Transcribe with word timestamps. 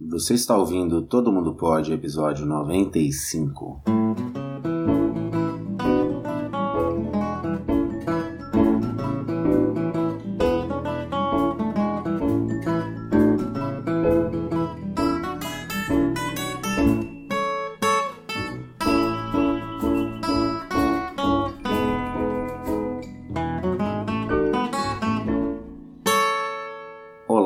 Você 0.00 0.34
está 0.34 0.56
ouvindo 0.56 1.02
Todo 1.02 1.32
Mundo 1.32 1.54
Pode, 1.54 1.92
episódio 1.92 2.46
95. 2.46 3.82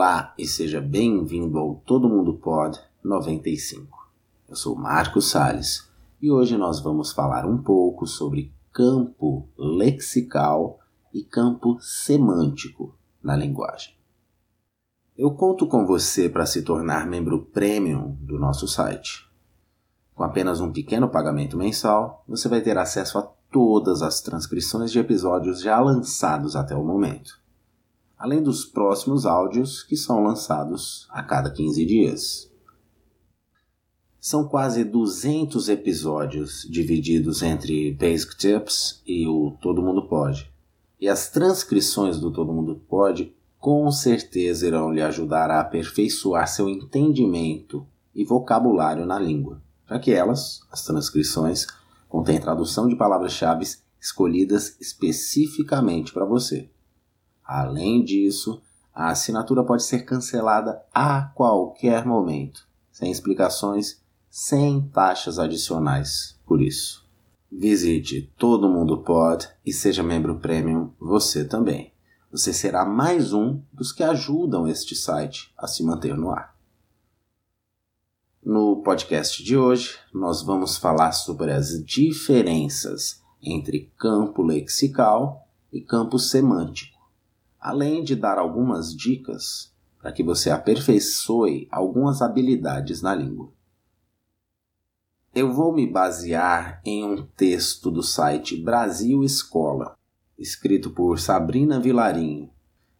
Olá 0.02 0.34
e 0.36 0.44
seja 0.44 0.80
bem-vindo 0.80 1.56
ao 1.56 1.76
Todo 1.76 2.08
Mundo 2.08 2.34
Pod 2.34 2.76
95. 3.04 4.10
Eu 4.48 4.56
sou 4.56 4.74
Marcos 4.74 5.30
Sales 5.30 5.88
e 6.20 6.28
hoje 6.28 6.56
nós 6.56 6.80
vamos 6.80 7.12
falar 7.12 7.46
um 7.46 7.56
pouco 7.56 8.04
sobre 8.04 8.52
campo 8.72 9.48
lexical 9.56 10.80
e 11.14 11.22
campo 11.22 11.78
semântico 11.80 12.98
na 13.22 13.36
linguagem. 13.36 13.94
Eu 15.16 15.30
conto 15.30 15.68
com 15.68 15.86
você 15.86 16.28
para 16.28 16.46
se 16.46 16.62
tornar 16.62 17.06
membro 17.06 17.44
premium 17.52 18.16
do 18.20 18.40
nosso 18.40 18.66
site. 18.66 19.30
Com 20.16 20.24
apenas 20.24 20.60
um 20.60 20.72
pequeno 20.72 21.08
pagamento 21.08 21.56
mensal, 21.56 22.24
você 22.26 22.48
vai 22.48 22.60
ter 22.60 22.76
acesso 22.76 23.18
a 23.18 23.22
todas 23.52 24.02
as 24.02 24.20
transcrições 24.20 24.90
de 24.90 24.98
episódios 24.98 25.60
já 25.60 25.78
lançados 25.78 26.56
até 26.56 26.74
o 26.74 26.84
momento 26.84 27.40
além 28.22 28.40
dos 28.40 28.64
próximos 28.64 29.26
áudios 29.26 29.82
que 29.82 29.96
são 29.96 30.22
lançados 30.22 31.08
a 31.10 31.24
cada 31.24 31.50
15 31.50 31.84
dias. 31.84 32.48
São 34.20 34.46
quase 34.46 34.84
200 34.84 35.68
episódios 35.68 36.64
divididos 36.70 37.42
entre 37.42 37.92
Basic 37.92 38.36
Tips 38.36 39.02
e 39.04 39.26
o 39.26 39.58
Todo 39.60 39.82
Mundo 39.82 40.06
Pode. 40.06 40.48
E 41.00 41.08
as 41.08 41.30
transcrições 41.30 42.20
do 42.20 42.30
Todo 42.30 42.52
Mundo 42.52 42.80
Pode 42.88 43.34
com 43.58 43.90
certeza 43.90 44.68
irão 44.68 44.92
lhe 44.92 45.02
ajudar 45.02 45.50
a 45.50 45.58
aperfeiçoar 45.58 46.46
seu 46.46 46.68
entendimento 46.68 47.84
e 48.14 48.24
vocabulário 48.24 49.04
na 49.04 49.18
língua, 49.18 49.60
já 49.90 49.98
que 49.98 50.12
elas, 50.12 50.60
as 50.70 50.84
transcrições, 50.84 51.66
contêm 52.08 52.40
tradução 52.40 52.86
de 52.86 52.94
palavras-chave 52.94 53.66
escolhidas 54.00 54.76
especificamente 54.80 56.12
para 56.12 56.24
você. 56.24 56.70
Além 57.54 58.02
disso, 58.02 58.62
a 58.94 59.10
assinatura 59.10 59.62
pode 59.62 59.82
ser 59.82 60.06
cancelada 60.06 60.82
a 60.90 61.24
qualquer 61.34 62.06
momento, 62.06 62.66
sem 62.90 63.10
explicações, 63.10 64.00
sem 64.30 64.80
taxas 64.88 65.38
adicionais 65.38 66.40
por 66.46 66.62
isso. 66.62 67.06
Visite 67.50 68.32
Todo 68.38 68.70
Mundo 68.70 69.02
Pode 69.02 69.50
e 69.66 69.70
seja 69.70 70.02
membro 70.02 70.38
premium 70.38 70.94
você 70.98 71.44
também. 71.44 71.92
Você 72.30 72.54
será 72.54 72.86
mais 72.86 73.34
um 73.34 73.60
dos 73.70 73.92
que 73.92 74.02
ajudam 74.02 74.66
este 74.66 74.96
site 74.96 75.52
a 75.58 75.66
se 75.66 75.84
manter 75.84 76.16
no 76.16 76.30
ar. 76.30 76.56
No 78.42 78.82
podcast 78.82 79.44
de 79.44 79.58
hoje, 79.58 79.98
nós 80.10 80.40
vamos 80.40 80.78
falar 80.78 81.12
sobre 81.12 81.52
as 81.52 81.84
diferenças 81.84 83.22
entre 83.42 83.92
campo 83.98 84.42
lexical 84.42 85.46
e 85.70 85.82
campo 85.82 86.18
semântico 86.18 87.01
além 87.62 88.02
de 88.02 88.16
dar 88.16 88.38
algumas 88.38 88.92
dicas 88.92 89.72
para 90.00 90.10
que 90.10 90.24
você 90.24 90.50
aperfeiçoe 90.50 91.68
algumas 91.70 92.20
habilidades 92.20 93.00
na 93.00 93.14
língua. 93.14 93.52
Eu 95.32 95.52
vou 95.52 95.72
me 95.72 95.86
basear 95.86 96.82
em 96.84 97.04
um 97.04 97.24
texto 97.24 97.88
do 97.88 98.02
site 98.02 98.60
Brasil 98.60 99.22
Escola, 99.22 99.96
escrito 100.36 100.90
por 100.90 101.20
Sabrina 101.20 101.78
Vilarinho. 101.78 102.50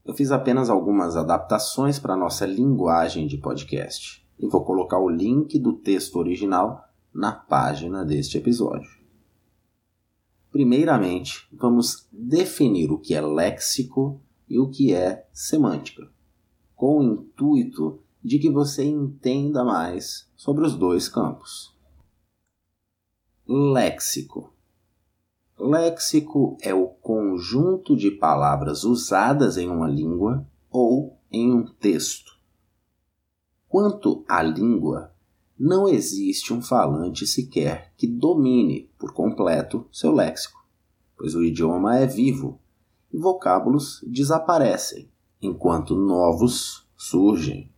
Eu 0.04 0.14
fiz 0.14 0.30
apenas 0.30 0.70
algumas 0.70 1.16
adaptações 1.16 1.98
para 1.98 2.16
nossa 2.16 2.46
linguagem 2.46 3.26
de 3.26 3.38
podcast 3.38 4.24
e 4.38 4.46
vou 4.46 4.64
colocar 4.64 4.98
o 4.98 5.08
link 5.08 5.58
do 5.58 5.72
texto 5.72 6.16
original 6.16 6.88
na 7.12 7.32
página 7.32 8.04
deste 8.04 8.38
episódio. 8.38 8.90
Primeiramente, 10.52 11.48
vamos 11.52 12.06
definir 12.12 12.92
o 12.92 12.98
que 12.98 13.14
é 13.14 13.20
léxico 13.20 14.20
e 14.52 14.58
o 14.58 14.68
que 14.68 14.92
é 14.92 15.26
semântica, 15.32 16.06
com 16.76 16.98
o 16.98 17.02
intuito 17.02 18.02
de 18.22 18.38
que 18.38 18.50
você 18.50 18.84
entenda 18.84 19.64
mais 19.64 20.30
sobre 20.36 20.66
os 20.66 20.76
dois 20.76 21.08
campos. 21.08 21.74
Léxico. 23.48 24.52
Léxico 25.58 26.58
é 26.60 26.74
o 26.74 26.86
conjunto 26.86 27.96
de 27.96 28.10
palavras 28.10 28.84
usadas 28.84 29.56
em 29.56 29.70
uma 29.70 29.88
língua 29.88 30.46
ou 30.70 31.16
em 31.30 31.50
um 31.50 31.64
texto. 31.64 32.38
Quanto 33.66 34.22
à 34.28 34.42
língua, 34.42 35.14
não 35.58 35.88
existe 35.88 36.52
um 36.52 36.60
falante 36.60 37.26
sequer 37.26 37.90
que 37.96 38.06
domine 38.06 38.90
por 38.98 39.14
completo 39.14 39.88
seu 39.90 40.12
léxico, 40.12 40.62
pois 41.16 41.34
o 41.34 41.42
idioma 41.42 41.96
é 41.96 42.06
vivo 42.06 42.60
e 43.12 43.18
vocábulos 43.18 44.02
desaparecem, 44.06 45.10
enquanto 45.40 45.94
novos 45.94 46.86
surgem. 46.96 47.70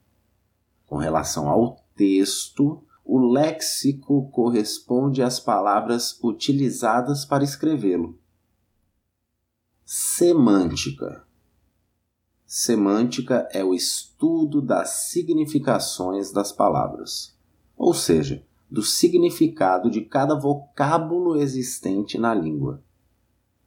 Com 0.86 0.96
relação 0.96 1.48
ao 1.48 1.76
texto, 1.96 2.82
o 3.04 3.18
léxico 3.18 4.30
corresponde 4.30 5.22
às 5.22 5.40
palavras 5.40 6.18
utilizadas 6.22 7.24
para 7.24 7.44
escrevê-lo. 7.44 8.18
Semântica. 9.84 11.24
Semântica 12.46 13.48
é 13.52 13.64
o 13.64 13.74
estudo 13.74 14.62
das 14.62 15.10
significações 15.10 16.32
das 16.32 16.52
palavras, 16.52 17.36
ou 17.76 17.92
seja, 17.92 18.46
do 18.70 18.82
significado 18.82 19.90
de 19.90 20.00
cada 20.00 20.34
vocábulo 20.34 21.36
existente 21.36 22.16
na 22.16 22.34
língua. 22.34 22.82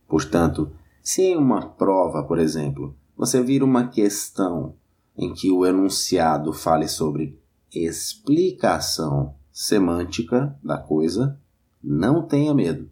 Portanto, 0.07 0.71
se 1.07 1.21
em 1.21 1.37
uma 1.37 1.69
prova, 1.69 2.21
por 2.21 2.37
exemplo, 2.37 2.93
você 3.15 3.41
vir 3.41 3.63
uma 3.63 3.87
questão 3.87 4.75
em 5.17 5.33
que 5.33 5.49
o 5.49 5.65
enunciado 5.65 6.51
fale 6.51 6.85
sobre 6.85 7.41
explicação 7.73 9.33
semântica 9.49 10.59
da 10.61 10.77
coisa, 10.77 11.39
não 11.81 12.27
tenha 12.27 12.53
medo. 12.53 12.91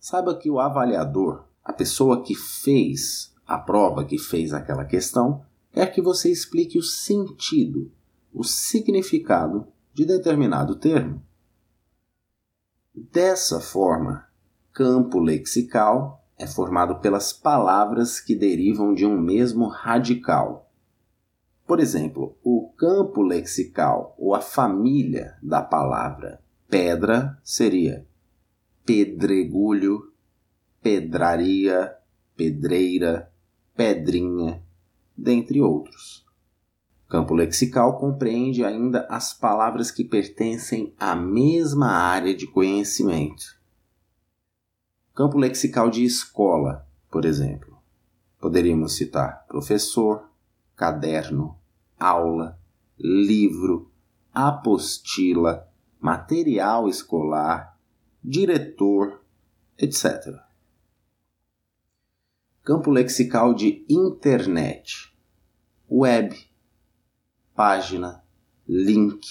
Saiba 0.00 0.34
que 0.34 0.50
o 0.50 0.58
avaliador, 0.58 1.44
a 1.62 1.70
pessoa 1.70 2.22
que 2.22 2.34
fez 2.34 3.34
a 3.46 3.58
prova, 3.58 4.06
que 4.06 4.16
fez 4.16 4.54
aquela 4.54 4.86
questão, 4.86 5.44
quer 5.70 5.92
que 5.92 6.00
você 6.00 6.32
explique 6.32 6.78
o 6.78 6.82
sentido, 6.82 7.92
o 8.32 8.42
significado 8.42 9.66
de 9.92 10.06
determinado 10.06 10.76
termo. 10.76 11.22
Dessa 12.94 13.60
forma, 13.60 14.26
campo 14.72 15.18
lexical 15.18 16.23
é 16.38 16.46
formado 16.46 17.00
pelas 17.00 17.32
palavras 17.32 18.20
que 18.20 18.34
derivam 18.34 18.92
de 18.92 19.06
um 19.06 19.20
mesmo 19.20 19.68
radical. 19.68 20.70
Por 21.66 21.80
exemplo, 21.80 22.36
o 22.42 22.72
campo 22.76 23.22
lexical 23.22 24.14
ou 24.18 24.34
a 24.34 24.40
família 24.40 25.36
da 25.42 25.62
palavra 25.62 26.40
pedra 26.68 27.38
seria 27.42 28.06
pedregulho, 28.84 30.12
pedraria, 30.82 31.94
pedreira, 32.36 33.32
pedrinha, 33.74 34.62
dentre 35.16 35.60
outros. 35.60 36.24
Campo 37.08 37.32
lexical 37.32 37.98
compreende 37.98 38.64
ainda 38.64 39.06
as 39.08 39.32
palavras 39.32 39.90
que 39.90 40.04
pertencem 40.04 40.92
à 40.98 41.14
mesma 41.14 41.92
área 41.92 42.34
de 42.34 42.46
conhecimento. 42.46 43.58
Campo 45.14 45.38
lexical 45.38 45.90
de 45.92 46.04
escola, 46.04 46.88
por 47.08 47.24
exemplo. 47.24 47.80
Poderíamos 48.40 48.96
citar 48.96 49.46
professor, 49.46 50.28
caderno, 50.74 51.56
aula, 51.96 52.58
livro, 52.98 53.92
apostila, 54.32 55.68
material 56.00 56.88
escolar, 56.88 57.78
diretor, 58.20 59.24
etc. 59.78 60.36
Campo 62.64 62.90
lexical 62.90 63.54
de 63.54 63.86
internet, 63.88 65.12
web, 65.88 66.34
página, 67.54 68.24
link, 68.66 69.24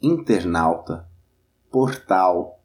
internauta, 0.00 1.08
portal, 1.70 2.58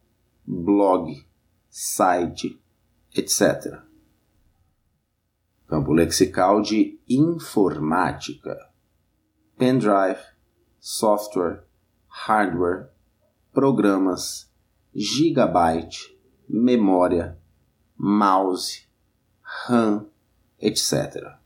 blog 0.43 1.29
site, 1.71 2.61
etc. 3.15 3.81
Campo 5.65 5.93
lexical 5.93 6.61
de 6.61 6.99
informática, 7.07 8.69
pendrive, 9.57 10.19
software, 10.81 11.63
hardware, 12.07 12.91
programas, 13.53 14.51
gigabyte, 14.93 16.13
memória, 16.47 17.39
mouse, 17.97 18.85
RAM, 19.41 20.09
etc. 20.59 21.37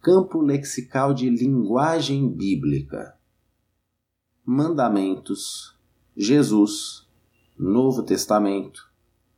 Campo 0.00 0.40
lexical 0.40 1.12
de 1.12 1.28
linguagem 1.28 2.28
bíblica. 2.28 3.18
Mandamentos, 4.44 5.76
Jesus, 6.16 7.03
Novo 7.56 8.02
Testamento, 8.02 8.90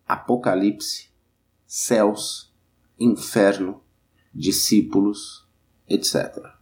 Apocalipse, 0.06 1.10
céus, 1.66 2.50
inferno, 2.98 3.82
discípulos, 4.32 5.46
etc. 5.86 6.56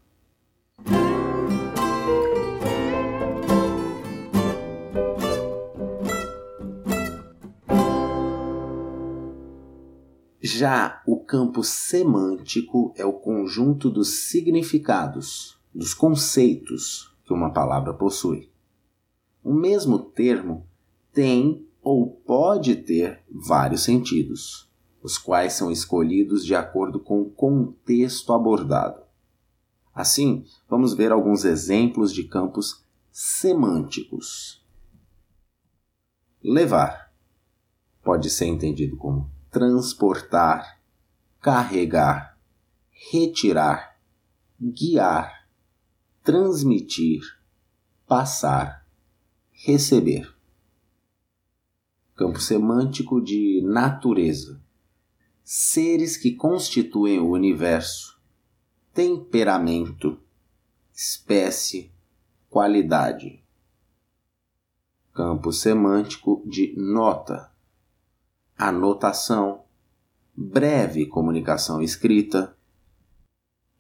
Já 10.41 11.03
o 11.06 11.21
campo 11.21 11.62
semântico 11.62 12.93
é 12.97 13.05
o 13.05 13.12
conjunto 13.12 13.89
dos 13.89 14.29
significados, 14.29 15.56
dos 15.73 15.95
conceitos 15.95 17.17
que 17.25 17.33
uma 17.33 17.53
palavra 17.53 17.95
possui. 17.95 18.51
O 19.43 19.55
mesmo 19.55 20.01
termo 20.01 20.67
tem 21.14 21.66
ou 21.81 22.11
pode 22.11 22.76
ter 22.76 23.22
vários 23.31 23.84
sentidos, 23.84 24.69
os 25.02 25.16
quais 25.16 25.52
são 25.52 25.70
escolhidos 25.70 26.44
de 26.44 26.55
acordo 26.55 26.99
com 26.99 27.22
o 27.22 27.31
contexto 27.31 28.32
abordado. 28.32 29.02
Assim, 29.94 30.44
vamos 30.69 30.93
ver 30.93 31.12
alguns 31.12 31.44
exemplos 31.44 32.12
de 32.12 32.25
campos 32.25 32.84
semânticos. 33.12 34.62
Levar 36.43 37.12
pode 38.02 38.28
ser 38.28 38.46
entendido 38.46 38.96
como 38.96 39.31
transportar, 39.50 40.81
carregar, 41.40 42.37
retirar, 42.90 43.99
guiar, 44.60 45.46
transmitir, 46.25 47.20
passar, 48.06 48.84
receber. 49.52 50.33
Campo 52.14 52.40
semântico 52.40 53.20
de 53.20 53.61
natureza. 53.64 54.62
Seres 55.43 56.16
que 56.16 56.34
constituem 56.34 57.19
o 57.19 57.31
universo. 57.31 58.20
Temperamento, 58.93 60.19
espécie, 60.93 61.93
qualidade. 62.49 63.43
Campo 65.12 65.52
semântico 65.52 66.43
de 66.46 66.75
nota 66.76 67.55
anotação, 68.56 69.64
breve 70.34 71.06
comunicação 71.06 71.82
escrita, 71.82 72.56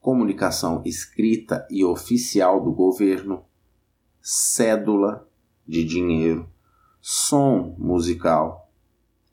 comunicação 0.00 0.82
escrita 0.84 1.66
e 1.70 1.84
oficial 1.84 2.62
do 2.62 2.72
governo, 2.72 3.44
cédula 4.20 5.28
de 5.66 5.84
dinheiro, 5.84 6.50
som 7.06 7.74
musical, 7.76 8.72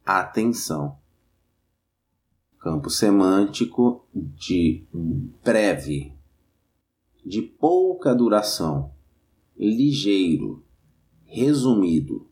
atenção. 0.06 0.98
Campo 2.60 2.90
semântico 2.90 4.06
de 4.14 4.84
breve, 5.42 6.14
de 7.26 7.42
pouca 7.42 8.14
duração, 8.14 8.92
ligeiro, 9.58 10.64
resumido 11.24 12.30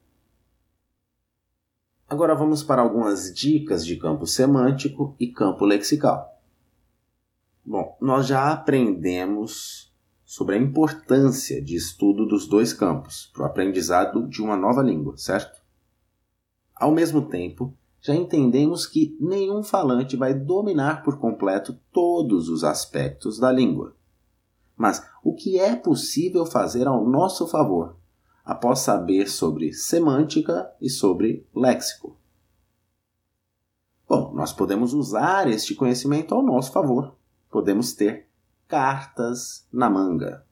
Agora 2.10 2.34
vamos 2.34 2.64
para 2.64 2.82
algumas 2.82 3.32
dicas 3.32 3.86
de 3.86 3.96
campo 3.96 4.26
semântico 4.26 5.16
e 5.20 5.28
campo 5.28 5.64
lexical. 5.64 6.42
Bom, 7.64 7.96
nós 8.02 8.26
já 8.26 8.52
aprendemos 8.52 9.89
sobre 10.30 10.54
a 10.54 10.60
importância 10.60 11.60
de 11.60 11.76
estudo 11.76 12.24
dos 12.24 12.46
dois 12.46 12.72
campos 12.72 13.32
para 13.34 13.42
o 13.42 13.46
aprendizado 13.48 14.28
de 14.28 14.44
uma 14.44 14.56
nova 14.56 14.84
língua, 14.84 15.18
certo? 15.18 15.60
Ao 16.76 16.92
mesmo 16.92 17.24
tempo, 17.24 17.76
já 18.00 18.14
entendemos 18.14 18.86
que 18.86 19.18
nenhum 19.20 19.64
falante 19.64 20.16
vai 20.16 20.36
dominar 20.36 21.02
por 21.02 21.18
completo 21.18 21.80
todos 21.92 22.48
os 22.48 22.64
aspectos 22.64 23.40
da 23.40 23.52
língua. 23.52 23.96
Mas 24.78 25.04
o 25.24 25.34
que 25.34 25.60
é 25.60 25.76
possível 25.76 26.46
fazer 26.46 26.88
ao 26.88 27.04
nosso 27.04 27.48
favor 27.48 27.98
após 28.46 28.82
saber 28.82 29.28
sobre 29.28 29.74
semântica 29.74 30.72
e 30.80 30.92
sobre 30.92 31.44
léxico. 31.56 32.16
Bom, 34.08 34.32
nós 34.36 34.54
podemos 34.54 34.94
usar 34.94 35.50
este 35.50 35.74
conhecimento 35.74 36.36
ao 36.36 36.44
nosso 36.44 36.72
favor. 36.72 37.16
Podemos 37.50 37.94
ter 37.94 38.29
cartas 38.70 39.68
na 39.74 39.90
manga. 39.90 40.46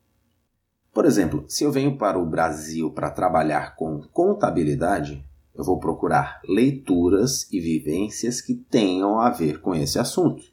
Por 0.91 1.05
exemplo, 1.05 1.45
se 1.47 1.63
eu 1.63 1.71
venho 1.71 1.99
para 1.99 2.17
o 2.17 2.25
Brasil 2.25 2.89
para 2.91 3.11
trabalhar 3.11 3.75
com 3.75 4.01
contabilidade, 4.11 5.23
eu 5.53 5.63
vou 5.63 5.79
procurar 5.79 6.41
leituras 6.43 7.47
e 7.51 7.61
vivências 7.61 8.41
que 8.41 8.55
tenham 8.55 9.19
a 9.19 9.29
ver 9.29 9.61
com 9.61 9.75
esse 9.75 9.99
assunto. 9.99 10.43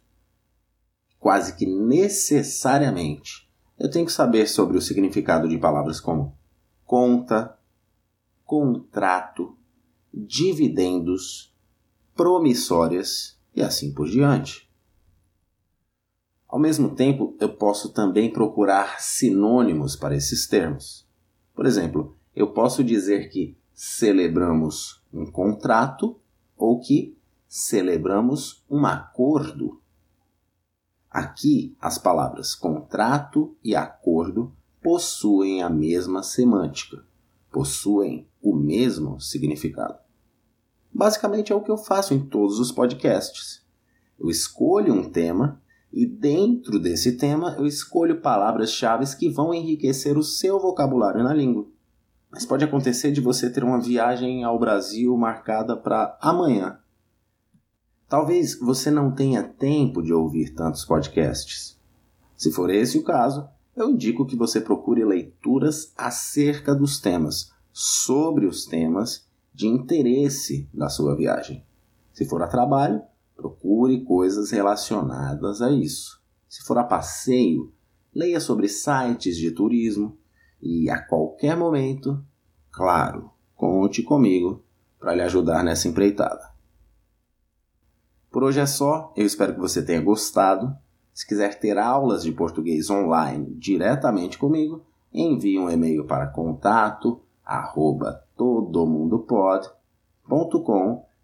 Quase 1.18 1.56
que 1.56 1.64
necessariamente 1.64 3.50
eu 3.78 3.90
tenho 3.90 4.04
que 4.04 4.12
saber 4.12 4.46
sobre 4.46 4.76
o 4.76 4.82
significado 4.82 5.48
de 5.48 5.56
palavras 5.56 5.98
como 5.98 6.36
conta, 6.84 7.58
contrato, 8.44 9.56
dividendos, 10.12 11.50
promissórias 12.14 13.40
e 13.56 13.62
assim 13.62 13.90
por 13.94 14.06
diante. 14.06 14.63
Ao 16.54 16.60
mesmo 16.60 16.94
tempo, 16.94 17.36
eu 17.40 17.52
posso 17.52 17.88
também 17.92 18.32
procurar 18.32 19.00
sinônimos 19.00 19.96
para 19.96 20.14
esses 20.14 20.46
termos. 20.46 21.04
Por 21.52 21.66
exemplo, 21.66 22.16
eu 22.32 22.52
posso 22.52 22.84
dizer 22.84 23.28
que 23.28 23.58
celebramos 23.72 25.02
um 25.12 25.26
contrato 25.26 26.16
ou 26.56 26.78
que 26.78 27.18
celebramos 27.48 28.64
um 28.70 28.86
acordo. 28.86 29.82
Aqui, 31.10 31.76
as 31.80 31.98
palavras 31.98 32.54
contrato 32.54 33.56
e 33.60 33.74
acordo 33.74 34.54
possuem 34.80 35.60
a 35.60 35.68
mesma 35.68 36.22
semântica, 36.22 37.04
possuem 37.50 38.28
o 38.40 38.54
mesmo 38.54 39.20
significado. 39.20 39.98
Basicamente 40.92 41.52
é 41.52 41.56
o 41.56 41.62
que 41.62 41.70
eu 41.72 41.76
faço 41.76 42.14
em 42.14 42.24
todos 42.24 42.60
os 42.60 42.70
podcasts. 42.70 43.60
Eu 44.16 44.30
escolho 44.30 44.94
um 44.94 45.10
tema 45.10 45.60
e 45.94 46.04
dentro 46.04 46.80
desse 46.80 47.16
tema 47.16 47.54
eu 47.56 47.64
escolho 47.64 48.20
palavras-chave 48.20 49.04
que 49.16 49.30
vão 49.30 49.54
enriquecer 49.54 50.18
o 50.18 50.24
seu 50.24 50.58
vocabulário 50.58 51.22
na 51.22 51.32
língua. 51.32 51.68
Mas 52.28 52.44
pode 52.44 52.64
acontecer 52.64 53.12
de 53.12 53.20
você 53.20 53.48
ter 53.48 53.62
uma 53.62 53.80
viagem 53.80 54.42
ao 54.42 54.58
Brasil 54.58 55.16
marcada 55.16 55.76
para 55.76 56.18
amanhã. 56.20 56.80
Talvez 58.08 58.58
você 58.58 58.90
não 58.90 59.12
tenha 59.12 59.44
tempo 59.44 60.02
de 60.02 60.12
ouvir 60.12 60.52
tantos 60.52 60.84
podcasts. 60.84 61.78
Se 62.36 62.50
for 62.50 62.70
esse 62.70 62.98
o 62.98 63.04
caso, 63.04 63.48
eu 63.76 63.90
indico 63.90 64.26
que 64.26 64.36
você 64.36 64.60
procure 64.60 65.04
leituras 65.04 65.92
acerca 65.96 66.74
dos 66.74 67.00
temas, 67.00 67.52
sobre 67.72 68.46
os 68.46 68.66
temas 68.66 69.28
de 69.54 69.68
interesse 69.68 70.68
da 70.74 70.88
sua 70.88 71.14
viagem. 71.14 71.64
Se 72.12 72.24
for 72.24 72.42
a 72.42 72.48
trabalho, 72.48 73.00
procure 73.36 74.04
coisas 74.04 74.50
relacionadas 74.50 75.60
a 75.60 75.70
isso. 75.70 76.22
Se 76.48 76.62
for 76.62 76.78
a 76.78 76.84
passeio, 76.84 77.72
leia 78.14 78.40
sobre 78.40 78.68
sites 78.68 79.36
de 79.36 79.50
turismo 79.50 80.16
e 80.60 80.88
a 80.88 81.00
qualquer 81.02 81.56
momento, 81.56 82.24
claro, 82.70 83.30
conte 83.54 84.02
comigo 84.02 84.62
para 84.98 85.14
lhe 85.14 85.22
ajudar 85.22 85.62
nessa 85.62 85.88
empreitada. 85.88 86.52
Por 88.30 88.42
hoje 88.42 88.60
é 88.60 88.66
só, 88.66 89.12
eu 89.16 89.26
espero 89.26 89.54
que 89.54 89.60
você 89.60 89.82
tenha 89.82 90.00
gostado 90.00 90.76
se 91.14 91.24
quiser 91.24 91.60
ter 91.60 91.78
aulas 91.78 92.24
de 92.24 92.32
português 92.32 92.90
online 92.90 93.54
diretamente 93.54 94.36
comigo, 94.36 94.84
envie 95.12 95.60
um 95.60 95.70
e-mail 95.70 96.04
para 96.04 96.26
contato 96.26 97.20
arroba 97.44 98.24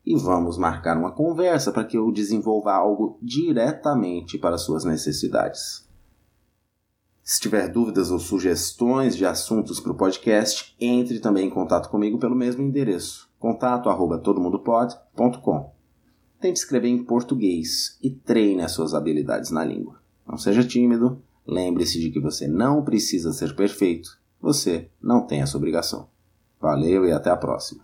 e 0.05 0.17
vamos 0.17 0.59
marcar 0.59 0.97
uma 0.97 1.13
conversa 1.13 1.71
para 1.73 1.85
que 1.85 1.97
eu 1.97 2.11
desenvolva 2.11 2.73
algo 2.73 3.17
diretamente 3.21 4.37
para 4.39 4.59
suas 4.59 4.85
necessidades. 4.85 5.89
Se 7.23 7.41
tiver 7.41 7.69
dúvidas 7.69 8.11
ou 8.11 8.19
sugestões 8.19 9.17
de 9.17 9.25
assuntos 9.25 9.79
para 9.79 9.93
o 9.93 9.97
podcast, 9.97 10.75
entre 10.81 11.21
também 11.21 11.47
em 11.47 11.51
contato 11.51 11.89
comigo 11.89 12.19
pelo 12.19 12.35
mesmo 12.35 12.63
endereço, 12.63 13.31
contato@todomundopod.com. 13.39 15.73
Tente 16.41 16.59
escrever 16.59 16.89
em 16.89 17.05
português 17.05 17.97
e 18.03 18.11
treine 18.11 18.63
as 18.63 18.73
suas 18.73 18.95
habilidades 18.95 19.51
na 19.51 19.63
língua. 19.65 20.01
Não 20.27 20.39
seja 20.39 20.65
tímido, 20.65 21.23
Lembre-se 21.51 21.99
de 21.99 22.11
que 22.11 22.21
você 22.21 22.47
não 22.47 22.85
precisa 22.85 23.33
ser 23.33 23.57
perfeito, 23.57 24.17
você 24.41 24.89
não 25.03 25.27
tem 25.27 25.43
essa 25.43 25.57
obrigação. 25.57 26.09
Valeu 26.61 27.05
e 27.05 27.13
até 27.13 27.29
a 27.29 27.37
próxima. 27.37 27.83